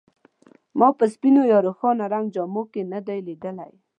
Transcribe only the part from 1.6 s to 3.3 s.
روښانه رنګ جامو کې نه دی